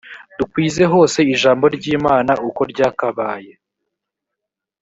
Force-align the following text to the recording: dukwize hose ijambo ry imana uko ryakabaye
dukwize 0.37 0.83
hose 0.93 1.19
ijambo 1.33 1.65
ry 1.75 1.85
imana 1.95 2.31
uko 2.47 2.61
ryakabaye 2.71 3.51